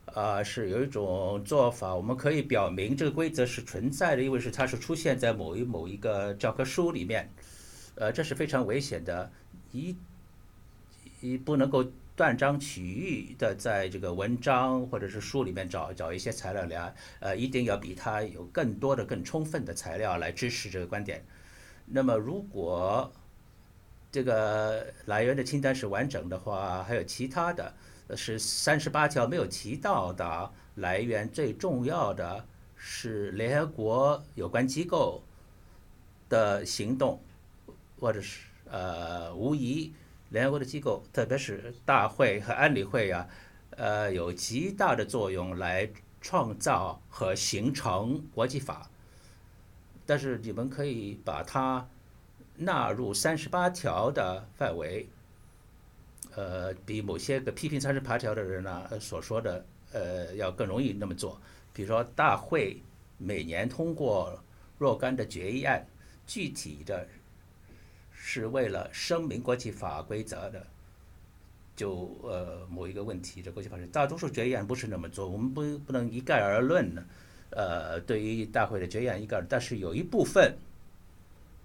[0.06, 7.30] 啊，是有一种做法，我们可以表明这个规则是存在的，因为是它是出现在某一某一个教科书里面，
[7.94, 9.30] 呃，这是非常危险的，
[9.72, 9.96] 一
[11.20, 11.90] 一不能够。
[12.20, 21.24] 断章取义的在这个文章或者是书里面找找一些材料来，呃，一定要比他有更多的、更充分的材料来支持这个观点。
[21.86, 23.10] 那么，如果
[24.12, 27.74] 这个来源的清单是完整的话，还有其他的，
[28.14, 32.44] 是三十八条没有提到的来源，最重要的
[32.76, 35.22] 是联合国有关机构
[36.28, 37.18] 的行动，
[37.98, 39.94] 或者是呃，无疑。
[40.30, 43.28] 联合国的机构，特别是大会和安理会呀，
[43.70, 45.90] 呃，有极大的作用来
[46.20, 48.88] 创造和形成国际法。
[50.06, 51.88] 但是你们可以把它
[52.56, 55.08] 纳入三十八条的范围，
[56.36, 61.40] 呃，比某些个批评三十八条的人呢所说的，呃，要更容易那么做。
[61.72, 62.80] 比如说，大会
[63.18, 64.40] 每年通过
[64.78, 65.84] 若干的决议案，
[66.24, 67.06] 具体的。
[68.22, 70.66] 是为了声明国际法规则的，
[71.74, 77.02] 就呃某一个问题，这国际法是大多数决议案不是那么做，我们不不能一概而论呢。
[77.48, 80.54] 呃，对于大会的决议案一概，但是有一部分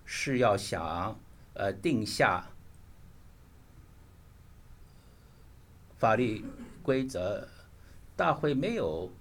[0.05, 1.19] 是要想
[1.55, 2.47] 呃定下
[5.97, 6.41] 法律
[6.81, 7.45] 规则，
[8.15, 9.11] 大会没有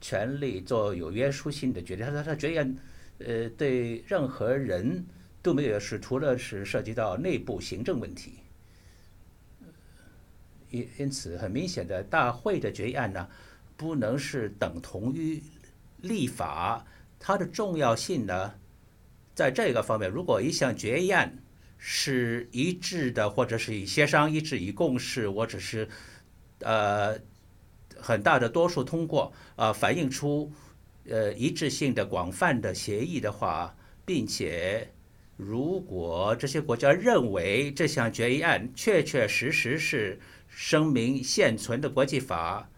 [0.00, 2.76] 权利做有约束性的决定，他说他决议案
[3.20, 5.06] 呃对任何人。
[5.42, 8.34] 都没有是，除了是涉及到内部行政问题，
[10.70, 13.28] 因因此很明显的，大会的决议案呢，
[13.76, 15.42] 不能是等同于
[15.96, 16.86] 立法。
[17.18, 18.54] 它的重要性呢，
[19.34, 21.36] 在这个方面，如果一项决议案
[21.76, 25.88] 是一致的，或者是以协商一致、以共识，或者是
[26.60, 27.18] 呃
[27.96, 30.52] 很大的多数通过，啊，反映出
[31.08, 34.91] 呃一致性的广泛的协议的话，并且。
[35.44, 42.68] 如果这些国家认为这项决议案确确实实是声明现存的国际法，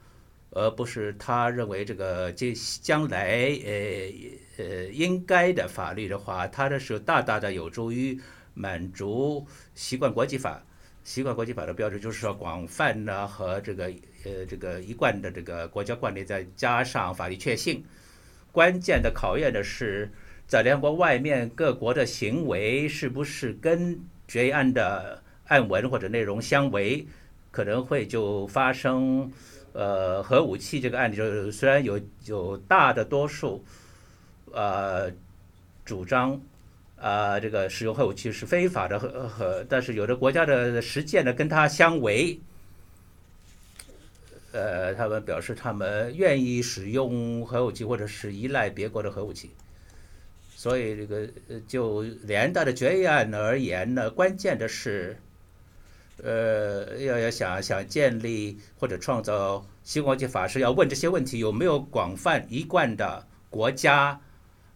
[0.50, 8.18] 而不是他认为这个将将来呃呃应该的法律的话，它的是大大的有助于
[8.54, 10.64] 满足习惯国际法、
[11.02, 13.92] 习惯国际法的标准，就是说广泛的和这个
[14.24, 17.84] 呃这个一贯的这个国家惯例，再加上法律确信。
[18.50, 20.10] 关键的考验的是。
[20.46, 27.06] 在联合国外面，各国的行为是不是跟决议案的案文或者内容相违？
[27.50, 29.30] 可能会就发生，
[29.72, 33.64] 呃，核武器这个案例，就虽然有有大的多数，
[34.52, 35.10] 呃，
[35.84, 36.40] 主张，
[36.96, 42.38] 啊，这个使用核武器是非法的，和和，但是有的国家的实践呢跟它相违，
[44.52, 49.50] 呃，他们表示他们愿意使用核武器，或者是依赖别国的核武器。
[50.64, 51.28] 所以，这个
[51.68, 55.14] 就连带的决议案而言呢，关键的是，
[56.22, 64.18] 呃，要要想想建立或者创造新国际法，是要问这些问题有没有广泛一贯的国家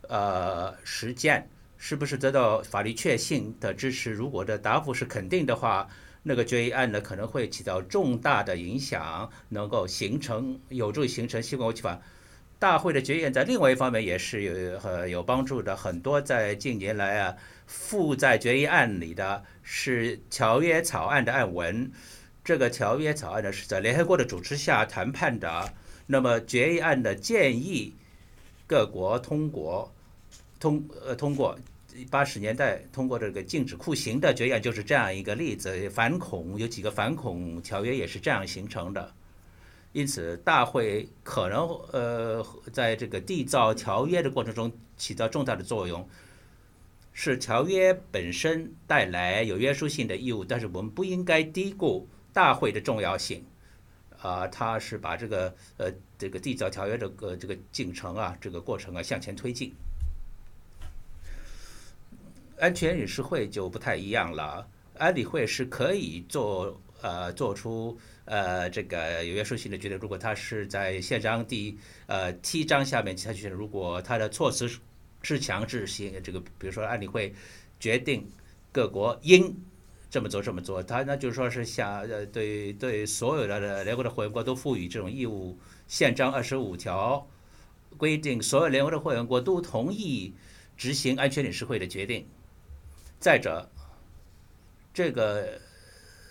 [0.02, 1.48] 呃实践，
[1.78, 4.12] 是不是得到法律确信的支持？
[4.12, 5.88] 如果的答复是肯定的话，
[6.22, 11.98] 那个决议案呢可能会起到重大的影响，能够形成有助于形成新国际法。
[12.58, 21.88] 大会的决议案在另外一方面也是有呃有帮助的，很多在近年来啊附在决议案里的是条约草案的案文，
[22.42, 25.72] 这个条约草案呢是在联合国的主持下谈判的，
[26.06, 27.94] 那么决议案的建议
[28.66, 29.94] 各国通过
[30.58, 31.56] 通呃通过
[32.10, 39.14] 八十年代通过这个禁止酷刑的决议案就是这样一个例子，反恐有几个反恐条约也是这样形成的。
[39.98, 46.08] 因此，大会可能呃，在这个缔造条约的过程中起到重大的作用，
[47.12, 53.44] 是条约本身带来有约束性的义务，但是我们不应该低估大会的重要性。
[54.20, 59.74] 啊，它是把这个呃这个缔造条约的个这个进程啊，这个过程啊向前推进。
[62.60, 67.98] 安全理事会就不太一样了，安理会是可以做呃做出。
[68.30, 74.68] 呃，这个有约束性的决定，如果他是在宪章第呃七章下面，它就是如果他的措辞
[75.22, 77.34] 是强制性，这个比如说安理会
[77.80, 78.30] 决定
[78.70, 79.56] 各国应
[80.10, 85.58] 这么做这么做，他那就是说是想呃对对所有的联合国的会员国都赋予这种义务。
[85.86, 87.26] 宪章二十五条
[87.96, 90.34] 规定，所有联合国的会员国都同意
[90.76, 92.28] 执行安全理事会的决定。
[93.18, 93.70] 再者，
[94.92, 95.58] 这个。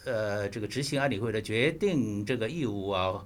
[0.08, 3.26] 呃，这个执行安理会的决定这个义务啊，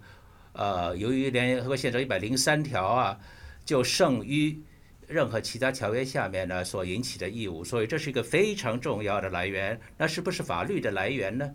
[0.53, 3.19] 呃，由于联合国宪章一百零三条啊，
[3.63, 4.59] 就胜于
[5.07, 9.79] 任何其他条约下面呢所引起的义务，所以这是一个非常重要的来源。
[9.95, 11.53] 那是不是法律的来源呢？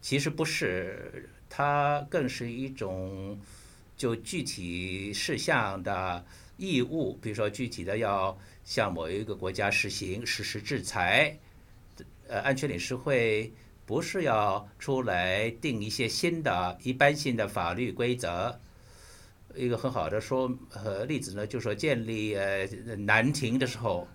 [0.00, 1.30] 其实不是。
[1.56, 3.38] 它更是一种
[3.96, 6.24] 就具体事项的
[6.56, 11.38] 义务，比如说具体的要向某一个国家实行实施制裁，
[12.26, 13.52] 呃，安全理事会
[13.86, 18.60] 不是要出来定一些新的一般性的法律规则。
[19.54, 22.66] 一个很好的说呃例子呢，就是说建立呃
[22.96, 24.06] 南庭的时候。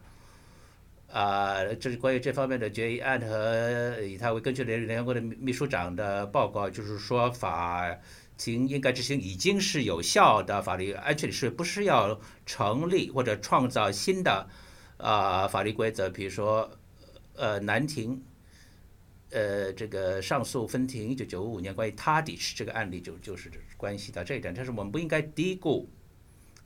[1.12, 7.98] 啊，这是关于这方面的决议案和以他为根据联联合国的秘书长的报告，就是说法
[8.38, 14.48] 庭应该执行已经是有效的法律安全理事，不是要成立或者创造新的
[14.98, 16.12] 啊法律规则。
[16.12, 16.70] 比如说，
[17.34, 18.22] 呃，南庭，
[19.32, 25.90] 呃，这个上诉分庭一九九五年关于他迪什这个案例就就是关系到这一点，但是我们不应该低估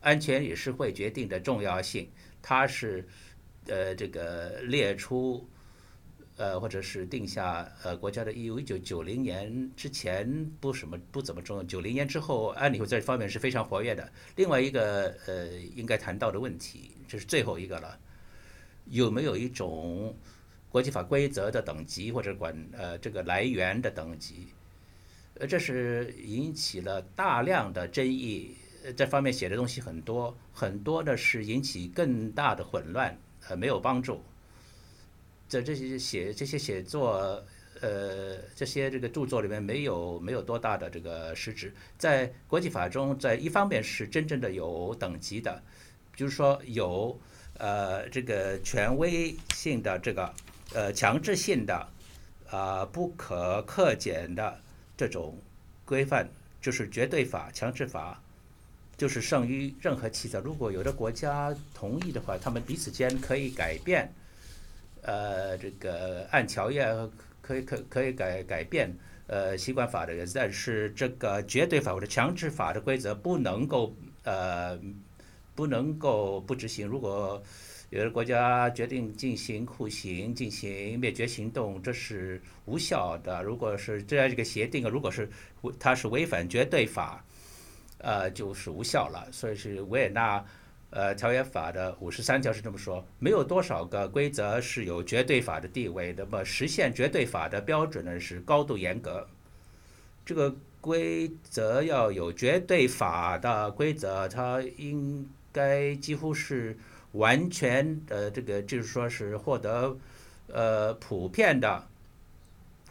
[0.01, 2.09] 安全理事会决定的重要性，
[2.41, 3.07] 它是。
[3.66, 5.47] 呃，这个列出，
[6.36, 8.59] 呃，或者是定下呃国家的义务。
[8.59, 14.11] 一九九零年之前不什么不怎么重要，九零年之后，安理会在这方面是非常活跃的。
[14.36, 17.97] 另外一个呃应该谈到的问题，这是最后一个了，
[18.88, 20.14] 有没有一种
[20.74, 24.47] 国际法规则的等级或者管呃这个来源的等级？
[25.36, 28.55] 呃，这是引起了大量的争议。
[28.97, 33.15] 这方面写的东西很多，很多的是引起更大的混乱。
[33.47, 34.24] 呃，没有帮助。
[35.47, 37.45] 在这些写这些写作，
[37.80, 41.71] 呃，这些这个著作里面没有没有多大的这个实质。
[41.99, 45.61] 在国际法中，在一方面是真正的有等级的，
[46.15, 47.15] 就是说有
[47.59, 50.34] 呃这个权威性的这个
[50.74, 51.88] 呃强制性的
[52.49, 54.59] 啊不可克减的
[54.95, 55.38] 这种
[55.86, 56.30] 规范，
[56.61, 58.20] 就是绝对法、强制法。
[58.95, 60.38] 就是胜于任何其他。
[60.38, 64.14] 如果有的国家同意的话，他们彼此间可以改变，
[65.01, 66.86] 呃，这个按条约
[67.41, 68.95] 可以可可以改改变
[69.26, 73.95] 呃习惯法的人，但是这个绝对法或者强制法的规则不能够
[74.26, 74.80] 呃
[75.55, 76.88] 不能够不执行。
[76.88, 77.41] 如果
[77.93, 83.43] 有的国家决定进行酷刑、进行灭绝行动，这是无效的。
[83.43, 85.29] 如果是这样一个协定，如果是
[85.79, 87.23] 它是违反绝对法。
[87.99, 90.43] 呃，就是无效了，所以是维也纳，
[90.89, 96.13] 呃，条约法的五十三条是这么说，没有多少个规则是有绝对法的地位。
[96.17, 99.25] 那么实现绝对法的标准呢是高度严格，
[100.25, 106.77] 这个规则要有绝对法的规则，它应该几乎是
[107.14, 109.97] 完全的这个，就是说是获得
[110.47, 111.88] 呃普遍的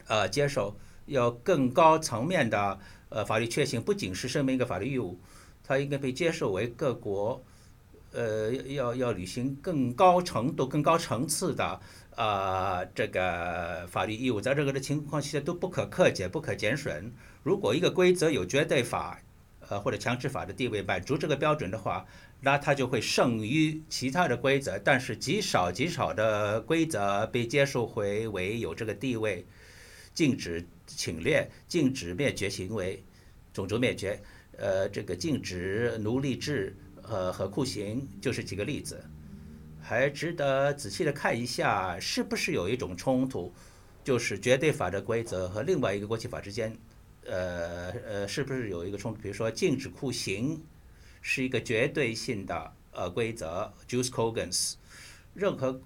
[0.08, 0.74] 呃接受，
[1.06, 2.80] 要更高层面的。
[3.14, 5.20] 呃，法律确信不仅是声明一个法律义务，
[5.62, 7.44] 它应该被接受为各国，
[8.12, 11.78] 呃，要要履行更高程度、更高层次的
[12.16, 17.12] 啊这个法律义务，在这个的情况下都不可克减、不可减损。
[17.42, 19.20] 如果一个规则有绝对法，
[19.68, 22.06] 呃或者强制法的地位，满足这个标准的话，
[22.42, 24.78] 那它就会胜于其他的规则。
[24.78, 29.46] 但是极少极少的规则被接受回为有这个地位，
[30.12, 30.66] 禁止。
[30.94, 33.02] 侵略、禁止灭绝行为、
[33.54, 34.20] 种族灭绝，
[34.58, 39.02] 呃，这个禁止奴隶制，呃和酷刑，就是几个例子，
[39.80, 43.54] 还值得仔细的看一下，是不是有一种冲突，
[44.04, 46.76] 就是绝对法的规则和另外一个国际法之间，
[47.24, 49.22] 呃呃，是不是有一个冲突？
[49.22, 50.62] 比如说，禁止酷刑
[51.22, 54.76] 是一个绝对性的呃规则 j u s c o g a n s
[55.32, 55.80] 任何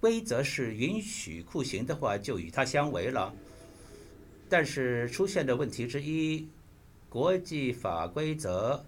[0.00, 3.32] 规则是允许酷刑的话，就与它相违了。
[4.50, 6.48] 但是出现的问题之一，
[7.08, 8.84] 国际法规则，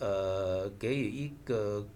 [0.00, 1.88] 呃，给予一个，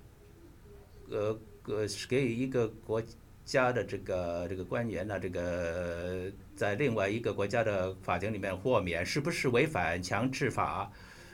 [1.10, 3.02] 呃，呃，给予一个国
[3.44, 10.90] 家的这个这个官员呢，这个在另外一个国家的法庭里面豁免，是不是违反强制法？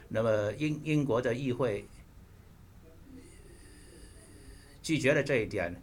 [0.09, 1.87] 那么英英国的议会
[4.83, 5.81] 拒绝了这一点。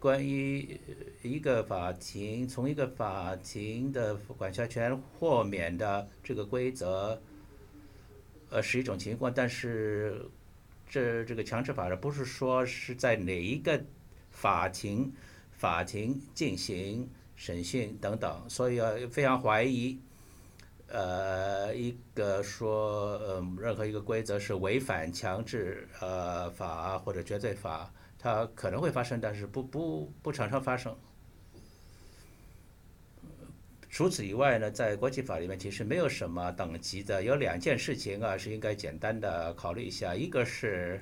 [0.00, 0.78] 关于
[1.22, 7.20] 一个法庭从一个法庭的管辖权豁免的这个规则，
[8.48, 10.24] 呃，是一种情况，但是
[10.88, 13.84] 这这个强制法的不是说是在哪一个
[14.30, 15.12] 法庭
[15.50, 19.98] 法庭进行审讯等等，所以要，非常怀疑，
[20.88, 27.92] 呃，一个说呃任何一个规则是违反强制呃法或者绝对法。
[28.18, 30.98] 它可能会发生，但是不不不常常发生。
[33.88, 37.22] 除此以外呢，在国际法里面其实没有什么等级的。
[37.22, 41.00] 有两件事情啊是应该简单的考虑一下，一个是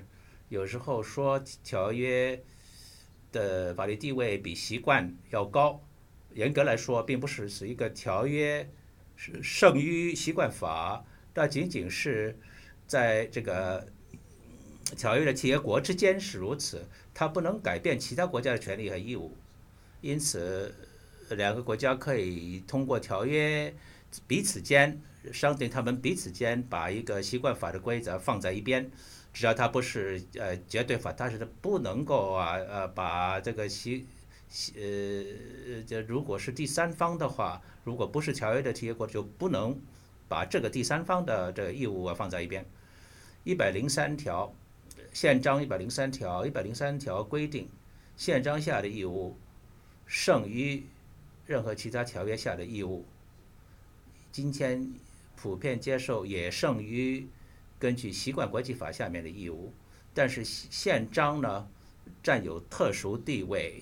[0.50, 2.38] 有时候说条约
[3.32, 5.82] 的法律地位比习惯要高，
[6.34, 8.68] 严格来说并不是是一个条约
[9.16, 11.04] 是胜于习惯法，
[11.34, 12.38] 那仅仅是
[12.86, 13.88] 在这个
[14.96, 19.36] 条约的缔约国之间是如此，它不能改变其他国家的权利和义务。
[20.02, 20.72] 因此，
[21.30, 23.74] 两个国家可以通过条约
[24.28, 25.00] 彼此间
[25.32, 28.88] 商定，他们彼此间把一个习惯法的规则放在一边，
[29.32, 34.06] 只要它不是呃绝对法，但是它不能够啊呃把这个习
[34.48, 39.80] 习呃这如果是第三方的话，如果不是条约的缔约国，就不能
[40.28, 42.66] 把这个第三方的这个义务啊放在一边。
[43.44, 44.52] 一百零三条
[45.12, 47.68] 宪章一百零三条一百零三条规定，
[48.16, 49.38] 宪章下的义务。
[50.04, 50.82] 胜于
[51.46, 53.04] 任何其他条约下的义务。
[54.32, 54.92] 今天
[55.36, 57.24] 普遍接受也胜于
[57.78, 59.72] 根据习惯国际法下面的义务，
[60.12, 61.68] 但是宪章呢
[62.20, 63.80] 占有特殊地位，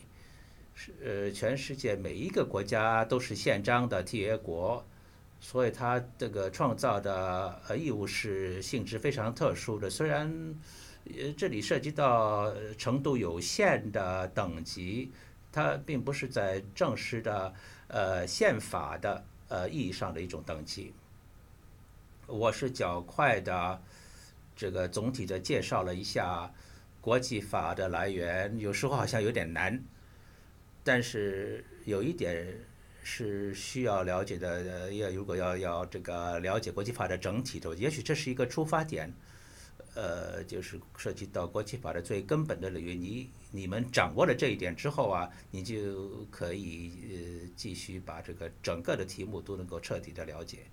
[0.75, 4.85] 是呃全世界每一个国家都是宪章的缔约国，
[5.41, 9.89] 所以它这个创造的呃义务是性质非常特殊的。
[9.89, 10.55] 虽然
[11.07, 15.11] 呃这里涉及到程度有限的等级。
[15.57, 17.55] 它并不是在正式的
[17.87, 20.93] 呃宪法的呃意义上的一种等级。
[22.27, 23.81] 我是较快的
[24.57, 26.53] 这个总体的介绍了一下
[27.01, 29.81] 国际法的来源，有时候好像有点难，
[30.85, 32.47] 但是有一点
[33.03, 34.93] 是需要了解的。
[34.93, 39.13] 要如果要要这个了解国际法的整体的，也许这是一个出发点。
[39.97, 50.67] 呃，就是涉及到国际法的最根本的领域，你你们掌握了这一点之后啊，你就可以呃继续把这个整个的题目都能够彻底的了解。